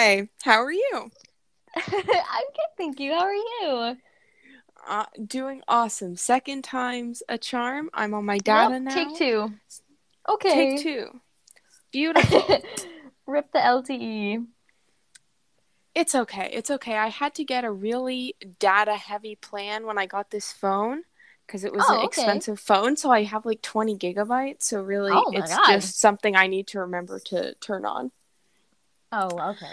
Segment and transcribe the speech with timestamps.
[0.00, 1.10] Hi, how are you?
[1.76, 3.12] I'm good, thank you.
[3.12, 3.96] How are you?
[4.88, 6.16] Uh, doing awesome.
[6.16, 7.90] Second time's a charm.
[7.92, 8.94] I'm on my data now.
[8.94, 9.52] Take two.
[10.26, 10.54] Okay.
[10.54, 11.20] Take two.
[11.92, 12.62] Beautiful.
[13.26, 13.58] Rip the.
[13.58, 14.46] LTE.
[15.94, 16.48] it's okay.
[16.50, 16.96] It's okay.
[16.96, 21.02] I had to get a really data heavy plan when I got this phone
[21.46, 22.22] because it was Oh, an okay.
[22.22, 22.96] expensive phone.
[22.96, 24.62] So I have like 20 gigabytes.
[24.62, 25.66] So really, Oh it's God.
[25.72, 28.12] just something I need to remember to turn on.
[29.12, 29.72] Oh, okay.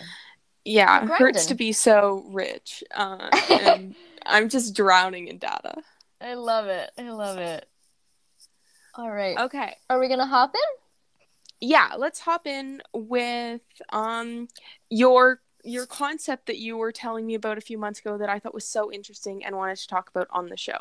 [0.65, 2.83] Yeah, You're hurts to be so rich.
[2.93, 5.75] Uh, and I'm just drowning in data.
[6.19, 6.91] I love it.
[6.97, 7.67] I love it.
[8.95, 9.37] All right.
[9.37, 9.75] Okay.
[9.89, 10.77] Are we gonna hop in?
[11.59, 14.47] yeah let's hop in with um
[14.89, 18.37] your your concept that you were telling me about a few months ago that i
[18.37, 20.77] thought was so interesting and wanted to talk about on the show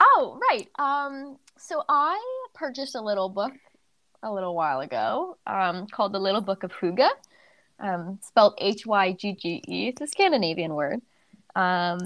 [0.00, 0.68] Oh, right.
[0.78, 2.20] Um, so I
[2.54, 3.52] purchased a little book
[4.22, 7.08] a little while ago, um, called The Little Book of Hygge,
[7.80, 9.88] um, spelled H Y G G E.
[9.88, 11.00] It's a Scandinavian word.
[11.54, 11.98] Um,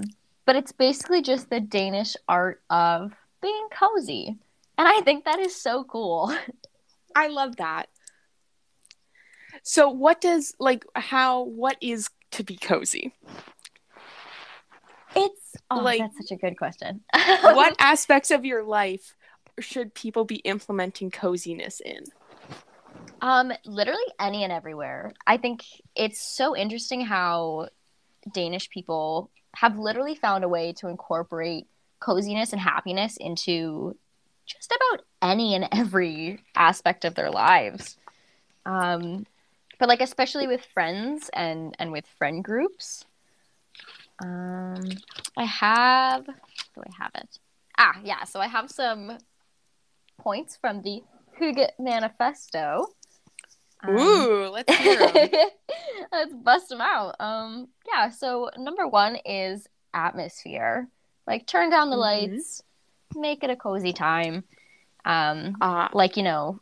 [0.45, 4.37] but it's basically just the Danish art of being cozy.
[4.77, 6.35] And I think that is so cool.
[7.15, 7.89] i love that
[9.61, 13.13] so what does like how what is to be cozy
[15.15, 17.01] It's oh, Like- that's such a good question.
[17.13, 19.15] what aspects of your life
[19.59, 22.03] should people be implementing coziness in
[23.23, 25.13] Um, literally any and everywhere.
[25.25, 25.63] I think
[25.95, 27.69] it's so interesting how
[28.33, 31.67] Danish people have literally found a way to incorporate
[32.01, 33.95] coziness and happiness into
[34.45, 37.95] just about any and every aspect of their lives.
[38.65, 39.25] Um,
[39.79, 43.05] but like especially with friends and and with friend groups.
[44.21, 44.83] Um,
[45.37, 46.25] I have.
[46.25, 47.39] Do I have it?
[47.77, 48.25] Ah, yeah.
[48.25, 49.17] So I have some
[50.19, 51.03] points from the
[51.39, 52.87] Hygge Manifesto.
[53.83, 54.71] Um, ooh let's.
[56.11, 57.15] Let's bust them out.
[57.19, 58.09] Um, yeah.
[58.09, 60.87] So number one is atmosphere.
[61.25, 61.99] Like turn down the Mhm.
[61.99, 62.61] lights,
[63.15, 64.43] make it a cozy time.
[65.05, 66.59] Um, uh, like you know,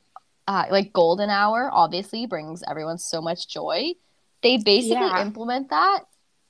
[0.47, 3.93] uh, like golden hour obviously brings everyone so much joy.
[4.41, 5.21] They basically Yeah.
[5.21, 6.05] implement that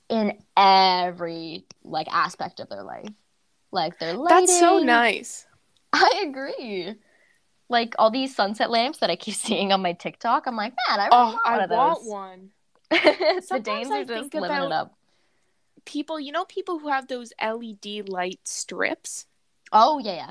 [0.08, 3.08] in every like aspect of their life.
[3.72, 4.46] Like their lighting.
[4.46, 5.46] that's so nice
[5.92, 6.94] I agree.
[7.72, 11.00] Like all these sunset lamps that I keep seeing on my TikTok, I'm like, man,
[11.00, 12.50] I really oh want one i of want one
[12.90, 14.94] the Danes I are just living it up.
[15.84, 19.26] people you know people who have those led light strips
[19.72, 20.30] Oh yeah, yeah.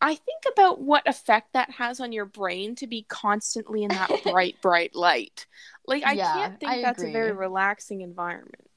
[0.00, 4.10] I think about what effect that has on your brain to be constantly in that
[4.24, 5.46] bright, bright light.
[5.86, 8.68] Like, I Yeah, can't think I that's a very relaxing environment.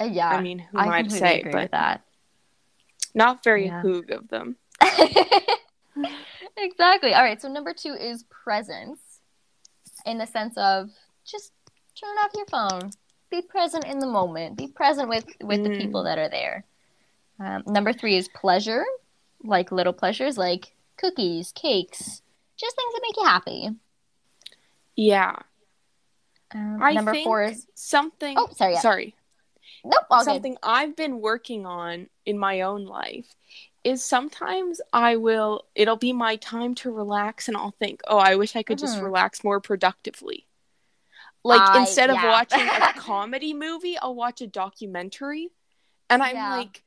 [0.00, 0.28] Uh, yeah.
[0.28, 1.40] I mean, who I to say?
[1.40, 2.02] agree But that.
[3.14, 3.82] not very Yeah.
[3.82, 4.56] hygge of them.
[6.56, 7.14] Exactly.
[7.14, 7.40] All right.
[7.40, 9.00] So number two is presence,
[10.06, 10.90] in the sense of
[11.24, 11.52] just
[11.94, 12.90] turn off your phone,
[13.30, 15.78] be present in the moment, be present with with the Mm.
[15.78, 16.64] people that are there.
[17.40, 18.84] Um, number three is pleasure,
[19.42, 22.22] like little pleasures, like cookies, cakes,
[22.56, 23.70] just things that make you happy.
[24.96, 25.36] Yeah.
[26.52, 28.36] Um, I number four is something.
[28.38, 28.80] oh, sorry, yeah.
[28.80, 29.14] Sorry.
[29.84, 30.22] nope, good.
[30.24, 33.34] something I've been working on in my own life
[33.84, 38.34] is sometimes I will, it'll be my time to relax and I'll think, oh, I
[38.36, 39.02] wish I could just Mhm.
[39.04, 40.46] relax more productively.
[41.44, 45.50] Like I- instead of watching a comedy movie, I'll watch a documentary.
[46.08, 46.50] And I'm Yeah.
[46.50, 46.82] like,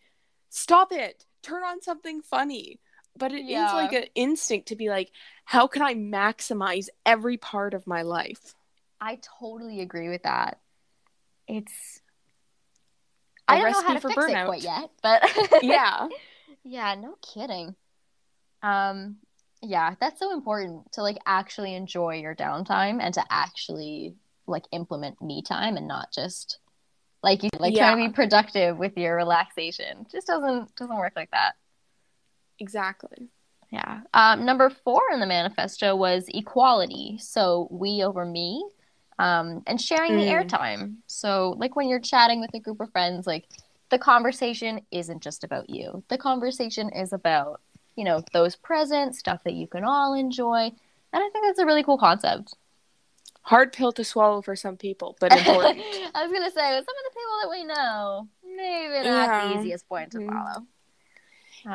[0.50, 2.80] stop it, turn on something funny.
[3.16, 3.74] But it is Yeah.
[3.74, 5.12] like an instinct to be like,
[5.46, 8.56] how can I maximize every part of my life?
[9.00, 10.60] I totally agree with that.
[11.48, 12.02] It's
[13.48, 14.46] I don't know how to for fix it burnout.
[14.46, 15.24] quite yet, but
[15.64, 16.10] Yeah.
[16.68, 17.76] Yeah, no kidding.
[18.62, 19.18] Um,
[19.62, 24.16] yeah, that's so important to like actually enjoy your downtime and to actually
[24.46, 26.60] like implement me time and not just
[27.24, 30.06] like you like trying to be productive with your relaxation.
[30.12, 31.54] Just doesn't doesn't work like that.
[32.60, 33.30] Exactly.
[33.72, 34.02] Yeah.
[34.14, 37.18] Um, number four in the manifesto was equality.
[37.20, 38.64] So we over me,
[39.20, 40.46] um, and sharing the Mm.
[40.50, 40.96] airtime.
[41.08, 43.48] So like when you're chatting with a group of friends, like
[43.90, 46.04] the conversation isn't just about you.
[46.10, 47.62] The conversation is about
[47.96, 51.66] you know those present stuff that you can all enjoy, and I think that's a
[51.66, 52.54] really cool concept.
[53.42, 55.80] Hard pill to swallow for some people, but important.
[56.16, 59.48] I was gonna say with some of the people that we know, maybe not Yeah.
[59.48, 60.30] the easiest point to Mhm.
[60.34, 60.68] follow.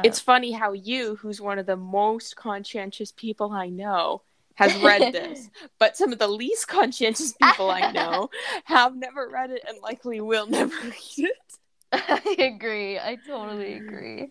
[0.05, 4.23] It's funny how you, who's one of the most conscientious people I know,
[4.55, 8.31] has read this, but some of the least conscientious people I know
[8.65, 11.59] have never read it and likely will never read it.
[12.09, 12.99] I agree.
[12.99, 14.29] I totally agree.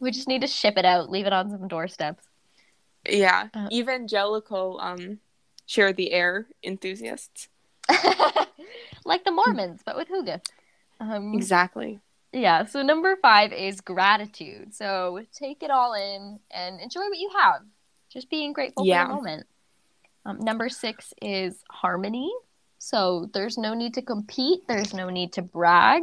[0.00, 2.24] We just need to ship it out, leave it on some doorsteps.
[3.08, 3.68] Yeah, Uh.
[3.72, 5.18] evangelical um
[5.66, 7.48] share the air enthusiasts.
[9.04, 10.40] like the Mormons, but with hygge.
[11.00, 12.00] Um, Exactly.
[12.32, 12.64] yeah.
[12.64, 14.74] So number five is gratitude.
[14.74, 17.62] So take it all in and enjoy what you have.
[18.10, 19.04] Just being grateful Yeah.
[19.04, 19.46] for the moment.
[20.26, 22.30] Um, number six is harmony.
[22.78, 24.60] So there's no need to compete.
[24.68, 26.02] There's no need to brag.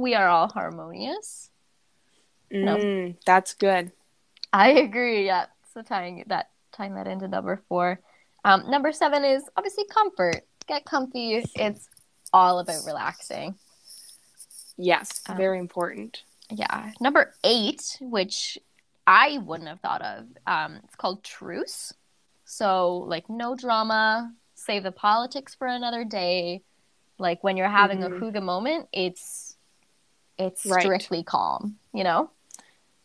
[0.00, 1.50] We are all harmonious.
[2.50, 2.76] No.
[2.78, 3.92] Mm, that's good.
[4.52, 5.26] I agree.
[5.26, 5.46] Yeah.
[5.74, 8.00] So tying that tying that into number four.
[8.44, 10.42] Um, number seven is obviously comfort.
[10.66, 11.44] Get comfy.
[11.54, 11.88] It's
[12.32, 13.56] all about relaxing.
[14.76, 16.22] Yes, Um, very important.
[16.48, 16.92] Yeah.
[17.00, 18.58] Number eight, which
[19.06, 21.92] I wouldn't have thought of, um, it's called truce.
[22.44, 24.32] So like no drama.
[24.54, 26.62] Save the politics for another day.
[27.18, 28.06] Like when you're having Mhm.
[28.16, 29.49] a hygge moment, it's
[30.40, 30.82] it's Right.
[30.82, 31.78] strictly calm.
[31.92, 32.30] You know.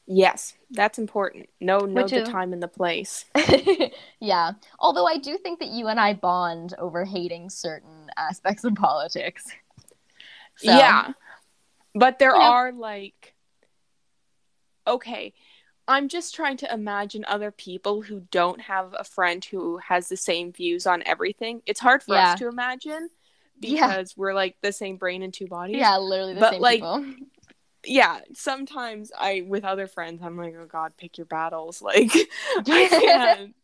[0.07, 1.49] Yes, that's important.
[1.59, 3.25] No, know Which the is- time and the place.
[4.19, 4.51] yeah.
[4.77, 9.45] Although I do think that you and I bond over hating certain aspects of politics.
[10.57, 11.13] So, Yeah.
[11.95, 12.45] But there You know.
[12.45, 13.33] are like
[14.87, 15.33] okay,
[15.87, 20.17] I'm just trying to imagine other people who don't have a friend who has the
[20.17, 21.61] same views on everything.
[21.65, 22.33] It's hard for Yeah.
[22.33, 23.09] us to imagine
[23.61, 23.87] Yeah.
[23.87, 25.77] because we're like the same brain in two bodies.
[25.77, 27.05] Yeah, literally the But, same like, people.
[27.87, 32.11] Yeah, sometimes I with other friends I'm like, "Oh god, pick your battles." Like
[32.67, 33.55] I can't.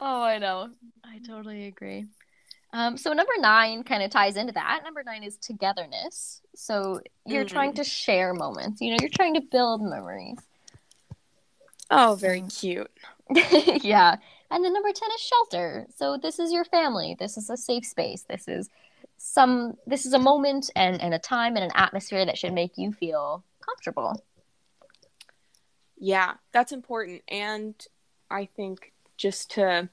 [0.00, 0.70] Oh, I know.
[1.04, 2.06] I totally agree.
[2.72, 4.80] Um, so number nine kind of ties into that.
[4.84, 6.40] Number nine is togetherness.
[6.54, 7.48] So you're Mm.
[7.48, 8.80] trying to share moments.
[8.80, 10.38] You know, you're trying to build memories.
[11.90, 12.90] Oh, very cute.
[13.82, 14.16] yeah.
[14.50, 15.86] And then number 10 is shelter.
[15.96, 17.16] So this is your family.
[17.18, 18.22] This is a safe space.
[18.28, 18.68] This is
[19.18, 22.78] some this is a moment and, and a time and an atmosphere that should make
[22.78, 24.24] you feel comfortable.
[25.98, 27.22] Yeah, that's important.
[27.28, 27.74] And
[28.30, 29.88] I think just to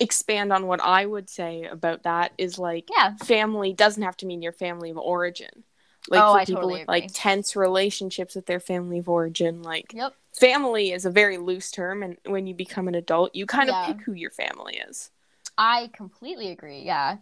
[0.00, 3.14] expand on what I would say about that is like Yeah.
[3.16, 5.64] family doesn't have to mean your family of origin.
[6.08, 9.62] Like Oh, for I people totally with like tense relationships with their family of origin,
[9.62, 10.14] like Yep.
[10.32, 13.90] family is a very loose term and when you become an adult, you kind Yeah.
[13.90, 15.10] of pick who your family is.
[15.58, 16.80] I completely agree.
[16.82, 17.18] Yeah.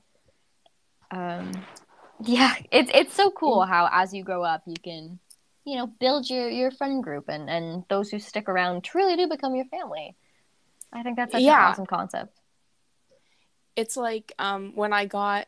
[1.11, 1.53] Um,
[2.21, 5.19] yeah, it's it's so cool how as you grow up, you can,
[5.65, 9.29] you know, build your your friend group, and and those who stick around truly do
[9.29, 10.17] become your family.
[10.93, 11.65] I think that's such Yeah.
[11.67, 12.41] an awesome concept.
[13.77, 15.47] It's like um when I got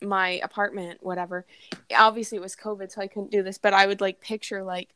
[0.00, 1.44] my apartment, whatever.
[1.94, 4.90] Obviously it was COVID, so I couldn't do this, but I would like picture like,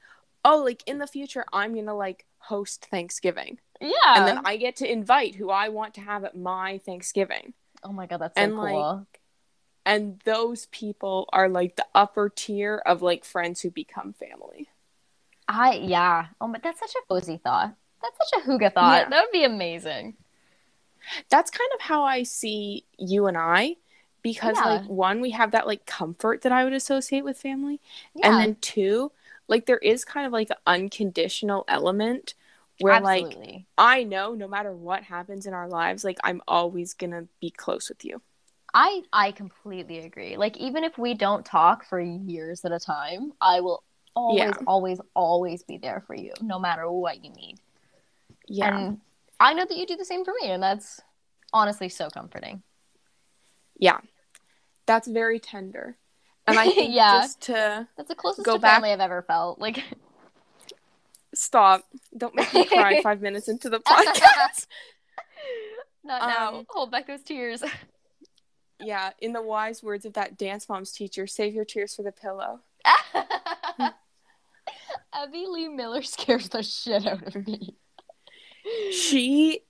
[0.45, 3.59] oh, like in the future I'm gonna like host Thanksgiving.
[3.81, 3.91] Yeah.
[4.15, 7.53] and then I get to invite who I want to have at my Thanksgiving.
[7.83, 8.99] oh my god, that's so and, cool.
[9.01, 9.21] like,
[9.85, 14.69] And those people are like the upper tier of like friends who become family.
[15.49, 16.27] I yeah.
[16.41, 17.75] Oh, but that's such a cozy thought.
[18.01, 19.05] That's such a hygge thought.
[19.05, 19.09] Yeah.
[19.11, 20.15] That would be amazing.
[21.29, 23.77] That's kind of how I see you and I
[24.23, 24.67] because Yeah.
[24.67, 27.81] like one we have that like comfort that I would associate with family
[28.15, 28.29] Yeah.
[28.29, 29.13] and then two
[29.49, 32.35] like there is kind of like an unconditional element
[32.79, 33.37] where like
[33.77, 37.51] I know no matter what happens in our lives like I'm always going to be
[37.51, 38.23] close with you.
[38.75, 40.37] I I completely agree.
[40.37, 43.83] Like even if we don't talk for years at a time, I will
[44.15, 44.53] always Yeah.
[44.67, 47.57] always always be there for you no matter what you need.
[48.49, 48.77] Yeah.
[48.77, 49.01] And
[49.41, 51.01] I know that you do the same for me and that's
[51.53, 52.63] honestly so comforting.
[53.79, 53.99] Yeah.
[54.87, 55.97] That's very tender.
[56.47, 57.21] And I think Yeah.
[57.21, 59.59] just to That's the closest Go to back- family I've ever felt.
[59.59, 59.83] Like
[61.35, 61.83] stop,
[62.17, 64.67] don't make me cry five minutes into the podcast.
[66.05, 66.49] not now.
[66.57, 67.63] Um, Hold back those tears.
[68.85, 72.13] Yeah, in the wise words of that dance mom's teacher, save your tears for the
[72.13, 72.61] pillow.
[75.15, 77.77] Abby Lee Miller scares the shit out of me.
[78.93, 79.61] She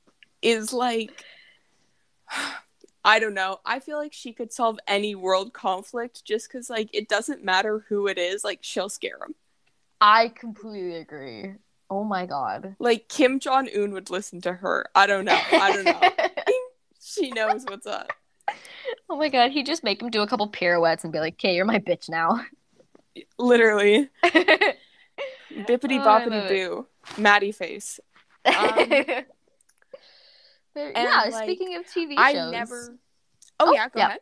[0.40, 1.24] is like,
[3.04, 3.58] I don't know.
[3.66, 7.84] I feel like she could solve any world conflict just because, like, it doesn't matter
[7.88, 8.44] who it is.
[8.44, 9.34] Like, she'll scare them.
[10.00, 11.54] I completely agree.
[11.90, 12.76] Oh my god.
[12.78, 14.86] Like, Kim Jong Un would listen to her.
[14.94, 15.38] I don't know.
[15.50, 16.26] I don't know.
[17.00, 18.12] she knows what's up.
[19.12, 21.54] Oh my god, he just make him do a couple pirouettes and be like, "Okay,
[21.54, 22.44] you're my bitch now."
[23.38, 24.08] Literally.
[24.24, 26.86] Bippity Oh, boppity boo.
[27.18, 28.00] Maddie face.
[28.46, 28.54] Um,
[30.74, 32.96] There- yeah, like, speaking of TV I shows, never.
[33.60, 34.06] Oh, Oh, yeah, go yeah.
[34.08, 34.20] ahead.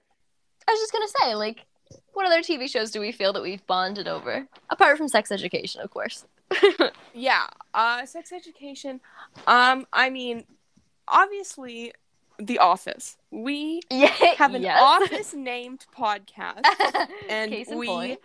[0.66, 1.64] I was just gonna say, like,
[2.12, 5.80] what other TV shows do we feel that we've bonded over, apart from Sex Education,
[5.82, 6.26] of course?
[7.14, 7.46] Yeah.
[7.74, 9.00] Uh, sex education.
[9.46, 10.44] Um, I mean,
[11.08, 11.92] obviously,
[12.40, 13.16] The Office.
[13.30, 14.06] We yeah,
[14.36, 14.78] have an yes.
[14.80, 16.64] office named podcast,
[17.28, 18.20] and we point.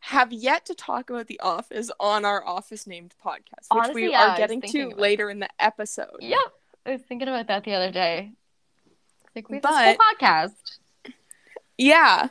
[0.00, 4.10] have yet to talk about The Office on our office named podcast, which Honestly, we
[4.10, 6.16] yeah, are getting to later in the episode.
[6.20, 6.38] Yep,
[6.86, 8.32] I was thinking about that the other day.
[9.36, 10.78] Like we But- podcast.
[11.76, 12.28] Yeah.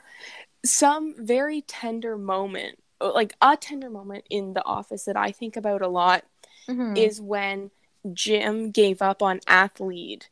[0.65, 5.81] Some very tender moment, like a tender moment in the office that I think about
[5.81, 6.25] a lot
[6.67, 6.97] Mhm.
[6.97, 7.71] is when
[8.11, 10.23] Jim gave up on Athlead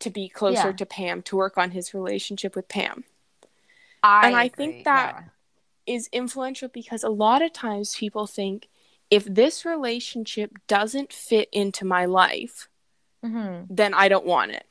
[0.00, 0.72] to be closer Yeah.
[0.72, 3.04] to Pam to work on his relationship with Pam.
[4.02, 5.24] I and I agree, think that
[5.86, 8.68] is influential because a lot of times people think
[9.10, 12.68] if this relationship doesn't fit into my life,
[13.22, 13.30] yeah.
[13.30, 13.66] Mhm.
[13.70, 14.66] then I don't want it.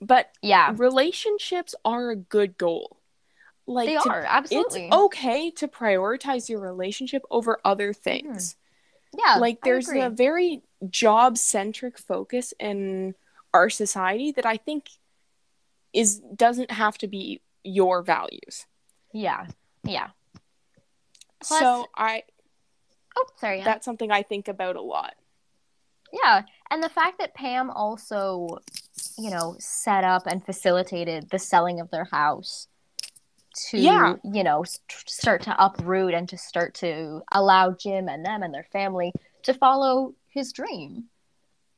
[0.00, 2.96] But yeah, relationships are a good goal.
[3.66, 4.86] Like they to- are absolutely.
[4.86, 8.56] it's okay to prioritize your relationship over other things.
[9.12, 13.14] yeah, like there's a very job centric focus in
[13.52, 14.90] our society that I think
[15.92, 18.66] is doesn't have to be your values.
[19.12, 19.46] yeah,
[19.82, 20.10] yeah.
[21.42, 22.22] Plus- so I
[23.16, 23.58] Oh, sorry.
[23.58, 23.64] yeah.
[23.64, 25.14] that's something I think about a lot.
[26.12, 28.58] Yeah, and the fact that Pam also,
[29.18, 32.68] you know, set up and facilitated the selling of their house
[33.68, 34.16] to, Yeah.
[34.24, 38.52] you know, st- start to uproot and to start to allow Jim and them and
[38.54, 41.08] their family to follow his dream.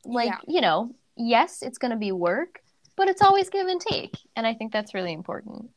[0.05, 0.39] Like, Yeah.
[0.47, 2.63] you know, yes, it's going to be work,
[2.97, 5.71] but it's always give and take, and I think that's really important.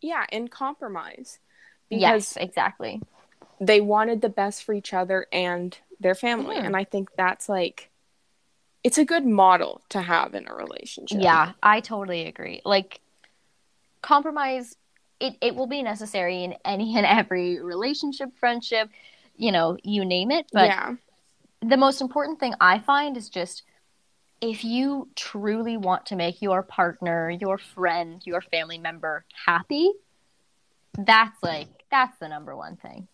[0.00, 1.38] Yeah, and compromise.
[1.90, 3.00] Yes, exactly.
[3.60, 6.56] they wanted the best for each other and their family.
[6.56, 6.66] Mhm.
[6.66, 7.90] And I think that's like
[8.82, 11.20] it's a good model to have in a relationship.
[11.22, 12.60] Yeah, I totally agree.
[12.64, 13.00] Like
[14.00, 14.76] compromise
[15.20, 18.90] it, it will be necessary in any and every relationship, friendship,
[19.36, 20.46] you know, you name it.
[20.52, 20.96] But yeah.
[21.60, 23.62] the most important thing I find is just
[24.42, 29.92] if you truly want to make your partner, your friend, your family member happy,
[30.98, 33.06] that's like that's the number one thing.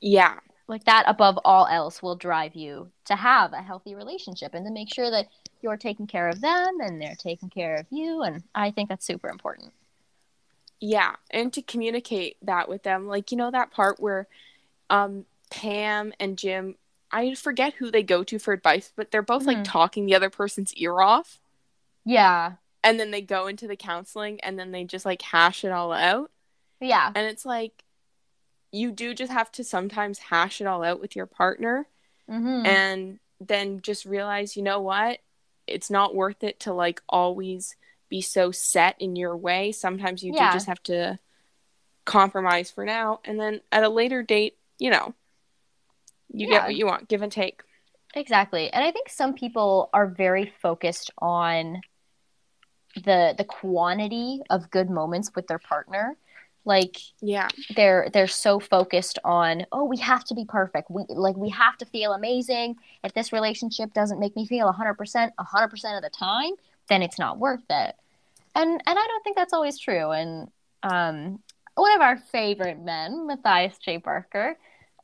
[0.00, 0.40] Yeah.
[0.66, 4.72] Like that above all else will drive you to have a healthy relationship and to
[4.72, 5.28] make sure that
[5.62, 9.06] you're taking care of them and they're taking care of you and I think that's
[9.06, 9.72] super important.
[10.80, 11.14] Yeah.
[11.30, 13.06] And to communicate that with them.
[13.06, 14.26] Like, you know, that part where
[14.90, 16.74] um Pam and Jim
[17.10, 19.46] I forget who they go to for advice, but they're both Mhm.
[19.46, 21.40] like talking the other person's ear off.
[22.04, 22.54] Yeah.
[22.82, 25.92] And then they go into the counseling and then they just like hash it all
[25.92, 26.30] out.
[26.80, 27.10] Yeah.
[27.14, 27.84] And it's like
[28.70, 31.86] you do just have to sometimes hash it all out with your partner
[32.28, 32.66] Mhm.
[32.66, 35.20] and then just realize, you know what?
[35.66, 37.76] It's not worth it to like always
[38.10, 39.72] be so set in your way.
[39.72, 40.50] Sometimes you Yeah.
[40.50, 41.18] do just have to
[42.04, 45.14] compromise for now and then at a later date, you know,
[46.32, 46.58] you Yeah.
[46.58, 47.62] get what you want, give and take.
[48.14, 48.72] Exactly.
[48.72, 51.80] And I think some people are very focused on
[53.04, 56.16] the the quantity of good moments with their partner.
[56.64, 57.48] Like Yeah.
[57.76, 60.90] they're they're so focused on, oh, we have to be perfect.
[60.90, 62.76] We like we have to feel amazing.
[63.04, 66.52] If this relationship doesn't make me feel 100% 100% of the time,
[66.88, 67.94] then it's not worth it.
[68.54, 70.10] And and I don't think that's always true.
[70.10, 70.50] And
[70.82, 71.40] um
[71.74, 73.98] one of our favorite men, Matthias J.
[73.98, 74.56] Barker,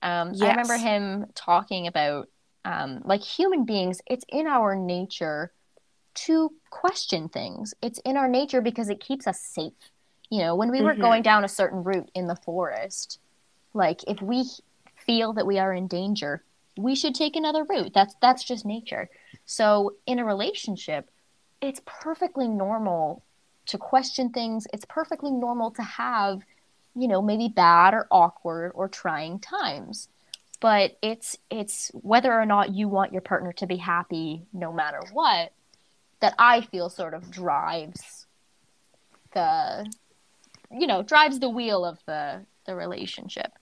[0.05, 2.29] um, I remember him talking about
[2.65, 5.53] um, like human beings, it's in our nature
[6.15, 7.75] to question things.
[7.83, 9.73] It's in our nature because it keeps us safe.
[10.31, 11.01] You know, when we were Mhm.
[11.01, 13.21] going down a certain route in the forest,
[13.75, 14.45] like if we
[14.97, 16.45] feel that we are in danger,
[16.77, 17.93] we should take another route.
[17.95, 19.11] That's that's just nature.
[19.47, 21.11] So in a relationship,
[21.61, 23.25] it's perfectly normal
[23.67, 24.67] to question things.
[24.73, 26.41] It's perfectly normal to have,
[26.95, 30.09] you know, maybe bad or awkward or trying times.
[30.61, 35.01] But it's it's whether or not you want your partner to be happy no matter
[35.13, 35.53] what
[36.21, 38.27] that I feel sort of drives
[39.33, 39.91] the
[40.71, 43.53] you know, drives the wheel of the the relationship.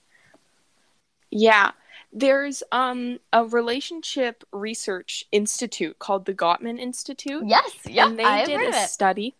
[1.31, 1.73] Yeah.
[2.13, 7.45] There's um a relationship research institute called the Gottman Institute.
[7.47, 9.35] Yes, yeah, and they I've did a study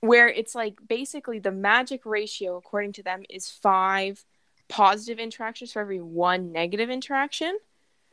[0.00, 4.24] where it's like basically the magic ratio according to them is five
[4.68, 7.58] positive interactions for every one negative interaction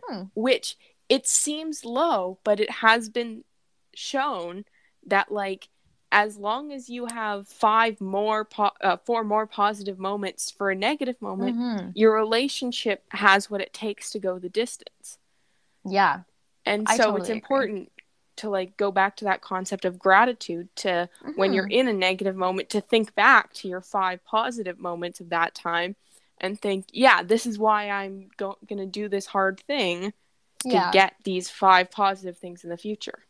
[0.08, 0.24] Hmm.
[0.36, 0.78] which
[1.10, 3.44] it seems low but it has been
[3.96, 4.66] shown
[5.06, 5.70] that like
[6.12, 10.76] as long as you have five more po- uh, four more positive moments for a
[10.76, 11.92] negative moment Mhm.
[11.96, 15.18] your relationship has what it takes to go the distance
[15.84, 16.22] Yeah.
[16.66, 17.92] and I so totally it's important
[18.38, 21.72] to like go back to that concept of gratitude to when you're Mhm.
[21.72, 25.96] in a negative moment to think back to your five positive moments of that time
[26.40, 30.12] and think, yeah, this is why I'm go- going to do this hard thing
[30.60, 30.92] to yeah.
[30.92, 33.24] get these five positive things in the future.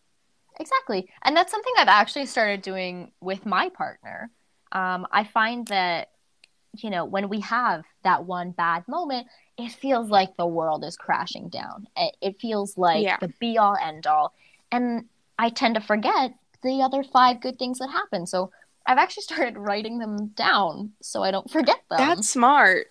[0.60, 1.10] Exactly.
[1.22, 4.32] And that's something I've actually started doing with my partner.
[4.72, 6.12] Um, I find that,
[6.78, 10.98] you know, when we have that one bad moment, it feels like the world is
[10.98, 11.88] crashing down.
[11.96, 13.18] It, it feels like Yeah.
[13.20, 14.34] the be all end all.
[14.72, 15.06] And
[15.38, 18.26] I tend to forget the other five good things that happen.
[18.26, 18.52] So
[18.86, 21.98] I've actually started writing them down so I don't forget them.
[21.98, 22.88] That's smart.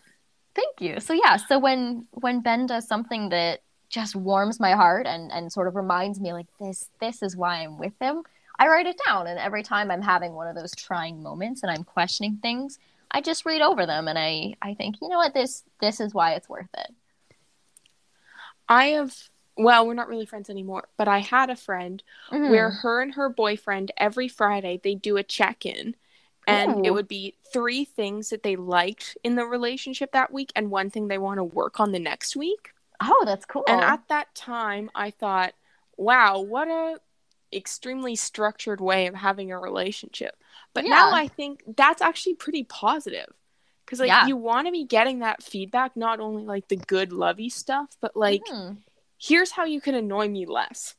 [0.54, 1.00] Thank you.
[1.00, 5.52] So yeah, so when when Ben does something that just warms my heart and and
[5.52, 8.22] sort of reminds me like this this is why I'm with him,
[8.58, 11.72] I write it down and every time I'm having one of those trying moments and
[11.72, 12.78] I'm questioning things,
[13.10, 16.14] I just read over them and I I think, you know what, this this is
[16.14, 16.94] why it's worth it.
[18.68, 19.12] I have
[19.56, 22.48] well, we're not really friends anymore, but I had a friend Mhm.
[22.50, 25.96] where her and her boyfriend every Friday they do a check-in
[26.46, 30.70] and it would be three things that they liked in the relationship that week and
[30.70, 32.72] one thing they want to work on the next week.
[33.00, 33.64] Oh, that's cool.
[33.66, 35.54] And at that time I thought,
[35.96, 37.00] wow, what a
[37.52, 40.36] extremely structured way of having a relationship.
[40.74, 43.32] But now I think that's actually pretty positive.
[43.86, 44.26] Cuz like Yeah.
[44.26, 48.16] you want to be getting that feedback not only like the good lovey stuff, but
[48.16, 48.78] like Mhm.
[49.18, 50.94] Here's how you can annoy me less.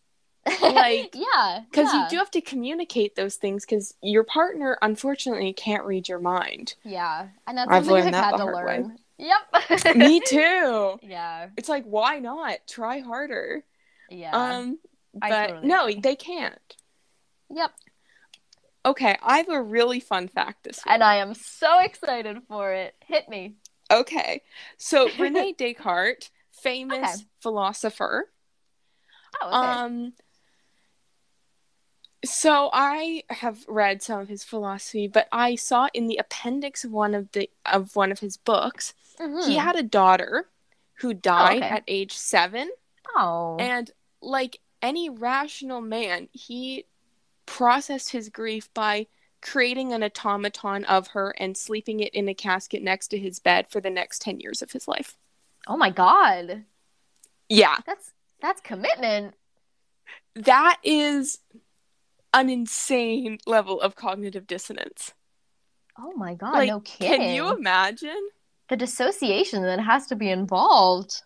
[0.62, 2.04] like- yeah, Because yeah.
[2.04, 6.76] you do have to communicate those things because your partner unfortunately can't read your mind.
[6.84, 8.78] Yeah, and that's I've something learned I've that had to hard way.
[8.84, 8.98] learn.
[9.18, 9.96] Yep.
[9.96, 11.00] me too.
[11.02, 12.58] Yeah, It's like why not?
[12.68, 13.64] Try harder.
[14.10, 14.32] yeah.
[14.36, 14.78] Um
[15.14, 16.02] but totally no, agree.
[16.02, 16.76] they can't.
[17.50, 17.72] yep.
[18.86, 20.94] Okay, I have a really fun fact this week.
[20.94, 22.94] And I am so excited for it.
[23.00, 23.56] Hit me.
[23.90, 24.44] Okay.
[24.78, 26.30] So Rene Descartes,
[26.62, 27.26] famous Okay.
[27.42, 28.32] philosopher.
[29.42, 29.56] Oh, okay.
[29.58, 30.14] Um
[32.24, 36.92] so I have read some of his philosophy, but I saw in the appendix of
[36.92, 39.58] one of the of one of his books, he Mhm.
[39.60, 40.50] had a daughter
[41.00, 41.70] who died okay.
[41.70, 42.72] at age 7
[43.16, 43.58] oh.
[43.60, 46.86] and like any rational man, he
[47.46, 49.08] processed his grief by
[49.42, 53.70] creating an automaton of her and sleeping it in a casket next to his bed
[53.70, 55.18] for the next 10 years of his life.
[55.68, 56.64] Oh my god.
[57.50, 57.78] Yeah.
[57.86, 59.34] That's that's commitment.
[60.36, 61.40] that is
[62.34, 65.14] an insane level of cognitive dissonance.
[65.98, 67.20] Oh my god, like, no kidding.
[67.20, 68.30] can you imagine?
[68.70, 71.22] the dissociation that has to be involved.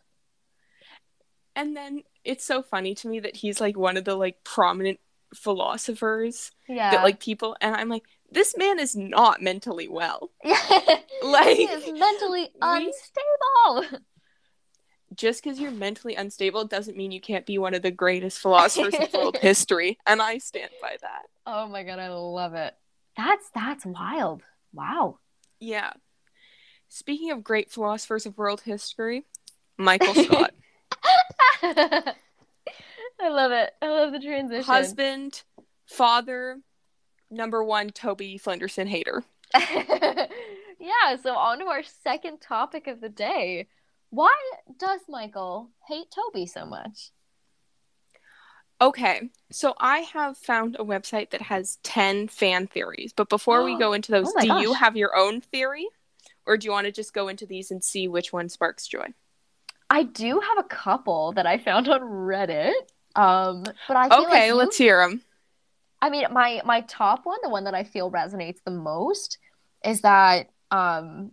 [1.55, 4.99] And then it's so funny to me that he's like one of the like prominent
[5.33, 6.91] philosophers Yeah.
[6.91, 10.31] that like people, and I'm like, this man is not mentally well.
[10.43, 10.57] yeah.
[11.23, 13.99] Like, he is mentally unstable.
[15.15, 18.93] Just because you're mentally unstable doesn't mean you can't be one of the greatest philosophers
[18.93, 21.23] in world history, and I stand by that.
[21.45, 22.75] Oh my god, I love it.
[23.17, 24.43] That's that's wild.
[24.73, 25.19] Wow.
[25.59, 25.91] Yeah.
[26.87, 29.25] Speaking of great philosophers of world history,
[29.77, 30.53] Michael Scott.
[33.21, 33.73] I love it.
[33.81, 34.63] I love the transition.
[34.63, 35.43] husband,
[35.85, 36.59] father,
[37.29, 39.23] number one Toby Flenderson hater.
[39.55, 43.67] yeah, so on to our second topic of the day.
[44.11, 44.35] Why
[44.77, 47.11] does Michael hate Toby so much?
[48.81, 53.75] Okay, so I have found a website that has 10 fan theories, but before we
[53.77, 55.87] go into those, Oh my do you have your own theory?
[56.45, 59.07] Or do you want to just go into these and see which one sparks joy?
[59.89, 62.73] I do have a couple that I found on Reddit.
[63.15, 65.21] Um, but I feel like Okay, you- let's hear them.
[66.01, 69.37] I mean, my my top one, the one that I feel resonates the most,
[69.83, 71.31] is that um,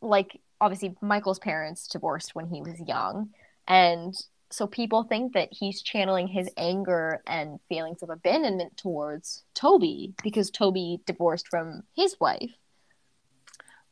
[0.00, 3.30] like obviously Michael's parents divorced when he was young,
[3.66, 4.14] and
[4.50, 10.50] so people think that he's channeling his anger and feelings of abandonment towards Toby because
[10.50, 12.50] Toby divorced from his wife.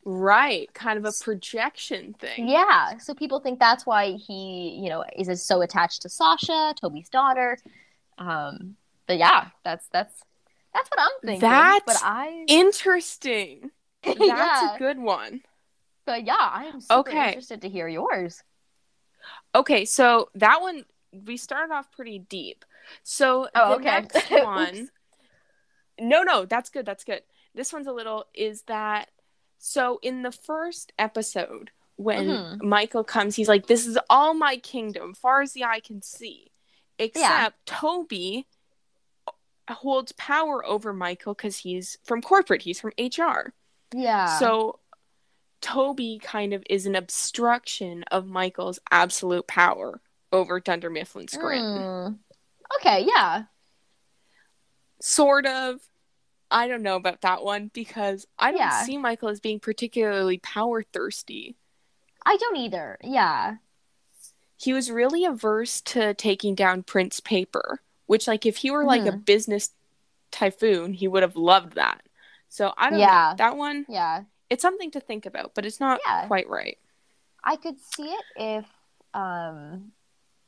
[0.03, 2.47] Right, kind of a projection thing.
[2.47, 7.09] Yeah, so people think that's why he, you know, is so attached to Sasha, Toby's
[7.09, 7.57] daughter.
[8.17, 10.23] Um, but yeah, that's that's
[10.73, 11.49] that's what I'm thinking.
[11.49, 13.71] That's but I Interesting.
[14.03, 14.75] That's yeah.
[14.75, 15.41] a good one.
[16.07, 17.27] But yeah, I'm super Okay.
[17.27, 18.41] interested to hear yours.
[19.53, 20.85] Okay, so that one
[21.25, 22.63] we started off pretty deep.
[23.03, 24.01] So Oh, okay.
[24.01, 24.89] next one,
[25.99, 26.85] no, no, that's good.
[26.85, 27.23] That's good.
[27.53, 29.09] This one's a little is that
[29.59, 32.63] so in the first episode when Mhm.
[32.63, 36.51] Michael comes, he's like, "This is all my kingdom, far as the eye can see."
[36.99, 38.47] Except Toby
[39.69, 42.61] holds power over Michael because he's from corporate.
[42.61, 43.53] He's from HR.
[43.93, 44.25] Yeah.
[44.25, 44.79] So
[45.61, 51.81] Toby kind of is an obstruction of Michael's absolute power over Dunder Mifflin Scranton.
[51.81, 52.17] Mm.
[52.77, 53.43] Okay, yeah.
[55.01, 55.79] Sort of.
[56.49, 58.83] I don't know about that one because I don't Yeah.
[58.83, 61.57] see Michael as being particularly power thirsty.
[62.25, 62.97] I don't either.
[63.03, 63.55] Yeah.
[64.55, 69.05] He was really averse to taking down Prince Paper, which, like, if he were like
[69.05, 69.25] a Mhm.
[69.25, 69.71] business
[70.31, 72.01] typhoon, he would have loved that.
[72.49, 73.31] So I don't Yeah.
[73.31, 73.35] know.
[73.37, 74.23] That one, Yeah.
[74.49, 76.27] It's something to think about, but it's not Yeah.
[76.27, 76.77] quite right.
[77.43, 78.65] I could see it if
[79.13, 79.91] um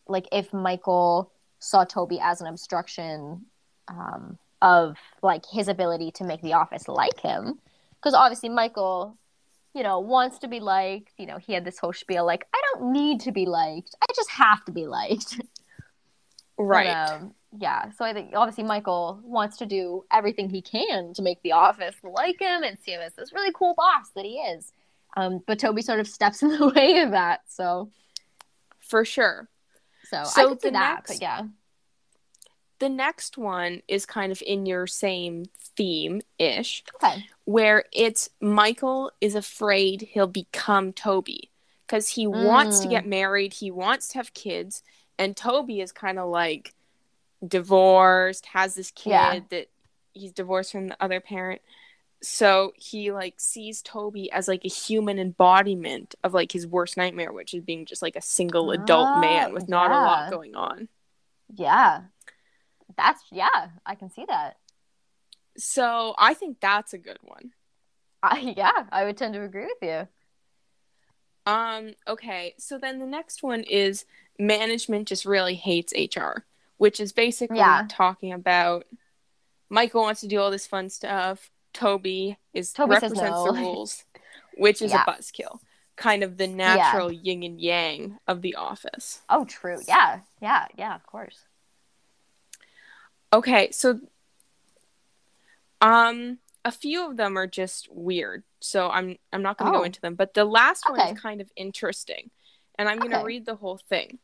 [0.07, 3.45] like if Michael saw Toby as an obstruction
[3.87, 7.59] um of like his ability to make the office like him
[7.95, 9.17] because obviously michael
[9.73, 12.61] you know wants to be liked you know he had this whole spiel like i
[12.73, 15.39] don't need to be liked i just have to be liked
[16.57, 16.87] Right.
[16.87, 21.21] But, um, yeah so i think obviously michael wants to do everything he can to
[21.21, 24.35] make the office like him and see him as this really cool boss that he
[24.37, 24.71] is
[25.17, 27.89] um, but toby sort of steps in the way of that so
[28.79, 29.49] For sure.
[30.03, 31.41] so, So i could see the that next- but yeah
[32.79, 39.11] The next one is kind of in your same theme ish, okay where it's Michael
[39.21, 41.49] is afraid he'll become Toby
[41.87, 42.91] because he wants to Mm.
[42.91, 44.83] get married, he wants to have kids,
[45.17, 46.75] and Toby is kind of like
[47.45, 49.45] divorced, has this kid Yeah.
[49.49, 49.67] that
[50.13, 51.61] he's divorced from the other parent.
[52.23, 57.33] So he like sees Toby as like a human embodiment of like his worst nightmare,
[57.33, 60.55] which is being just like a single adult Ah, man with not a lot going
[60.55, 60.89] on.
[61.55, 62.01] yeah
[62.97, 64.57] that's yeah i can see that
[65.57, 67.51] So I think that's a good one.
[68.23, 70.07] I, yeah i would tend to agree with you
[71.45, 74.05] Um, okay, so then the next one is
[74.37, 76.45] management just really hates HR,
[76.79, 77.85] which is basically Yeah.
[77.87, 78.85] talking about
[79.69, 81.51] Michael wants to do all this fun stuff.
[81.73, 83.51] Toby is Toby represents no.
[83.51, 84.03] the rules,
[84.57, 85.03] which is Yeah.
[85.05, 85.59] a buzzkill.
[85.95, 89.21] Kind of the natural yin and yang of the office.
[89.29, 91.45] oh true yeah yeah yeah of course
[93.31, 93.99] Okay, so
[95.81, 98.43] um a few of them are just weird.
[98.59, 99.81] So I'm I'm not going to Oh.
[99.81, 102.31] go into them, but the last one is kind of interesting.
[102.77, 103.25] And I'm going to Okay.
[103.25, 104.19] read the whole thing.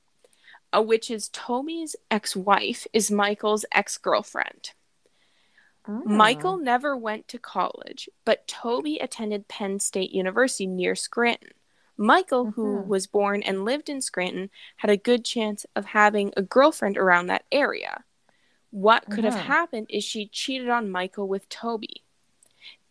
[0.82, 4.72] Which is Toby's ex-wife is Michael's ex-girlfriend.
[5.88, 6.06] Mm.
[6.06, 11.52] Michael never went to college, but Toby attended Penn State University near Scranton.
[11.98, 12.88] Michael, who Mhm.
[12.88, 17.28] was born and lived in Scranton, had a good chance of having a girlfriend around
[17.28, 18.04] that area.
[18.72, 19.46] What could have Mhm.
[19.46, 22.04] happened is she cheated on Michael with Toby.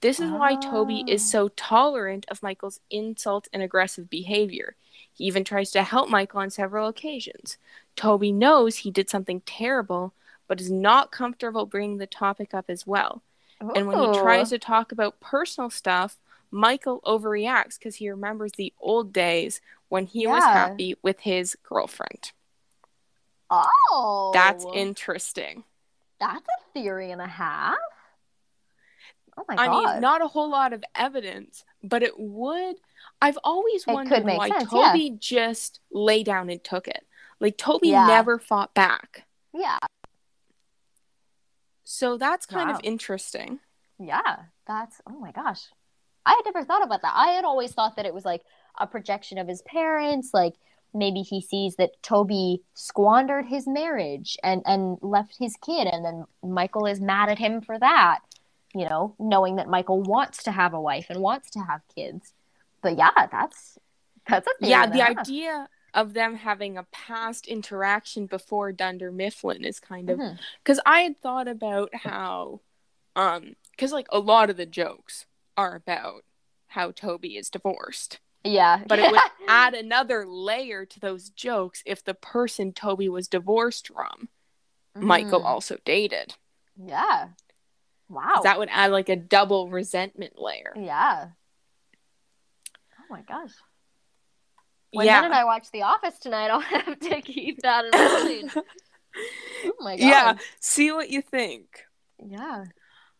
[0.01, 1.29] This is why Toby is Oh.
[1.29, 4.77] so tolerant of Michael's insult and aggressive behavior.
[5.15, 7.57] He even tries to help Michael on several occasions.
[7.97, 10.13] Toby knows he did something terrible,
[10.49, 13.23] but is not comfortable bringing the topic up as well.
[13.61, 14.57] And when he tries oh.
[14.57, 16.19] to talk about personal stuff,
[16.51, 22.33] Michael overreacts because he remembers the old days when he was happy with his girlfriend.
[23.51, 25.65] oh That's interesting.
[26.19, 27.77] that's a theory and a half
[29.37, 29.63] oh my god.
[29.63, 32.77] I god mean, not a whole lot of evidence, but it would.
[33.23, 34.89] I've always wondered why sense, yeah.
[34.93, 37.07] Toby just lay down and took it.
[37.41, 38.07] Like Toby Yeah.
[38.07, 39.27] never fought back.
[39.53, 39.79] yeah
[41.85, 42.77] So that's kind Wow.
[42.77, 43.61] of interesting.
[43.99, 45.69] Yeah, that's oh my gosh.
[46.27, 47.13] I had never thought about that.
[47.15, 48.43] I had always thought that it was like
[48.79, 50.55] a projection of his parents, like
[50.93, 56.25] maybe he sees that Toby squandered his marriage and and left his kid and then
[56.43, 58.21] Michael is mad at him for that.
[58.75, 62.34] You know, knowing that Michael wants to have a wife and wants to have kids.
[62.85, 63.79] But yeah, that's
[64.29, 69.81] that's a yeah, the idea of them having a past interaction before Dunder Mifflin is
[69.81, 70.21] kind of
[70.63, 72.61] because I had thought about how,
[73.17, 75.25] um, because like a lot of the jokes
[75.57, 76.25] are about
[76.67, 78.83] how Toby is divorced, Yeah.
[78.87, 83.89] but it would add another layer to those jokes if the person Toby was divorced
[83.89, 84.29] from,
[84.95, 85.47] Michael Mhm.
[85.47, 86.35] also dated.
[86.77, 87.29] Yeah.
[88.11, 88.41] Wow.
[88.43, 90.75] That would add like a double resentment layer.
[90.77, 91.29] Yeah.
[93.05, 93.53] Oh my gosh.
[94.93, 98.53] When yeah, and I watch The Office tonight, I'll have to keep that in mind.
[99.65, 100.05] oh my god.
[100.05, 100.35] yeah.
[100.61, 101.85] See what you think.
[102.25, 102.65] Yeah.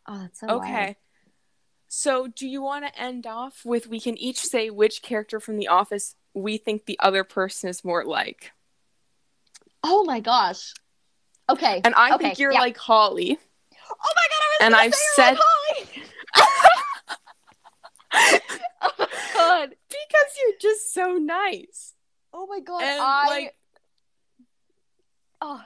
[0.07, 0.95] Oh, that's so Okay.
[1.87, 5.57] So, do you want to end off with we can each say which character from
[5.57, 8.51] The Office we think the other person is more like?
[9.83, 10.73] Oh my gosh.
[11.49, 11.81] Okay.
[11.83, 12.23] And I okay.
[12.23, 12.59] think you're yeah.
[12.59, 13.37] like Holly.
[13.89, 16.03] Oh my god, I was and I've you're like Holly.
[18.81, 19.69] oh my god.
[19.69, 21.93] Because you're just so nice.
[22.33, 22.83] Oh my god.
[22.83, 23.55] And I like
[25.41, 25.61] oh.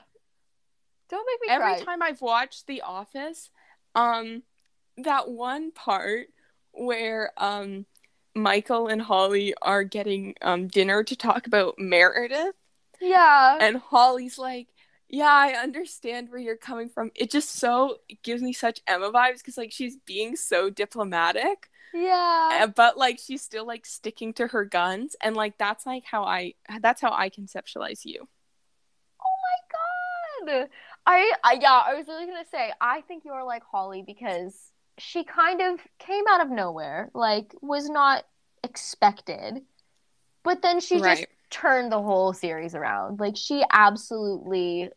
[1.08, 1.84] Don't make me every cry.
[1.84, 3.50] time I've watched The Office,
[3.96, 4.44] um,
[4.98, 6.28] that one part
[6.72, 7.84] where um
[8.34, 12.54] Michael and Holly are getting um dinner to talk about Meredith,
[13.00, 13.58] Yeah.
[13.60, 14.68] and Holly's like,
[15.08, 19.10] "Yeah, I understand where you're coming from." It just so it gives me such Emma
[19.10, 22.60] vibes because like she's being so diplomatic, yeah.
[22.62, 26.24] uh, but like she's still like sticking to her guns, and like that's like how
[26.24, 28.28] I that's how I conceptualize you.
[29.20, 30.68] Oh my god.
[31.06, 35.24] I, I yeah, I was really gonna say I think you're like Holly because she
[35.24, 38.24] kind of came out of nowhere, like was not
[38.62, 39.62] expected.
[40.42, 43.20] But then she just turned the whole series around.
[43.20, 44.90] Like she absolutely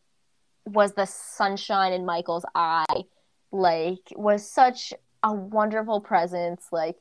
[0.66, 3.04] was the sunshine in Michael's eye.
[3.52, 6.98] like was such a wonderful presence like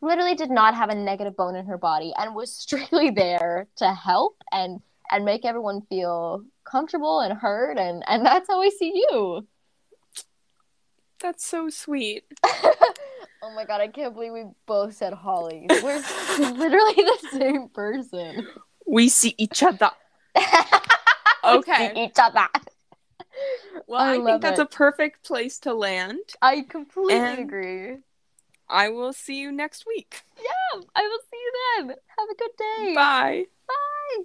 [0.00, 3.92] literally did not have a negative bone in her body and was strictly there to
[3.92, 9.04] help and and make everyone feel comfortable and heard and and that's how I see
[9.10, 9.46] you.
[11.20, 12.24] That's so sweet.
[12.44, 15.66] oh my god, I can't believe we both said Holly.
[15.70, 16.02] We're
[16.38, 18.46] literally the same person.
[18.86, 19.90] We see each other.
[21.44, 21.88] okay.
[21.94, 22.46] We see each other.
[23.86, 24.62] Well, I I, think that's it.
[24.62, 26.18] a perfect place to land.
[26.42, 27.96] I completely And- agree.
[28.68, 30.22] I will see you next week.
[30.38, 31.88] Yeah, I will see you then.
[31.90, 32.94] Have a good day.
[32.94, 33.44] Bye.
[33.68, 34.24] Bye.